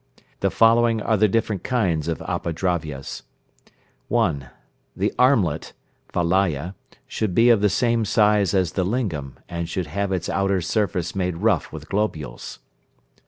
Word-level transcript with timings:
The 0.39 0.49
following 0.49 0.99
are 0.99 1.15
the 1.15 1.27
different 1.27 1.63
kinds 1.63 2.07
of 2.07 2.17
Apadravyas. 2.27 3.21
(1). 4.07 4.47
"The 4.95 5.13
armlet" 5.19 5.73
(Valaya) 6.11 6.73
should 7.05 7.35
be 7.35 7.51
of 7.51 7.61
the 7.61 7.69
same 7.69 8.03
size 8.05 8.55
as 8.55 8.71
the 8.71 8.83
lingam, 8.83 9.37
and 9.47 9.69
should 9.69 9.85
have 9.85 10.11
its 10.11 10.27
outer 10.27 10.59
surface 10.59 11.13
made 11.15 11.37
rough 11.37 11.71
with 11.71 11.87
globules. 11.87 12.57